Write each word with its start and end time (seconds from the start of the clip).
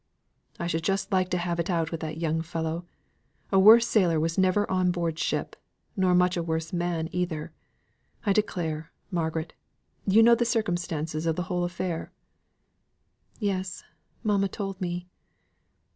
"I 0.59 0.65
should 0.65 0.83
just 0.83 1.11
like 1.11 1.29
to 1.29 1.37
have 1.37 1.59
it 1.59 1.69
out 1.69 1.91
with 1.91 1.99
that 1.99 2.17
young 2.17 2.41
fellow. 2.41 2.85
A 3.51 3.59
worse 3.59 3.85
sailor 3.87 4.19
was 4.19 4.35
never 4.35 4.67
on 4.67 4.89
board 4.89 5.19
ship 5.19 5.55
nor 5.95 6.13
a 6.13 6.15
much 6.15 6.35
worse 6.37 6.73
man 6.73 7.07
either. 7.11 7.53
I 8.25 8.33
declare, 8.33 8.91
Margaret 9.11 9.53
you 10.07 10.23
know 10.23 10.33
the 10.33 10.43
circumstances 10.43 11.27
of 11.27 11.35
the 11.35 11.43
whole 11.53 11.63
affair?" 11.63 12.11
"Yes, 13.37 13.83
mamma 14.23 14.47
told 14.47 14.81
me." 14.81 15.05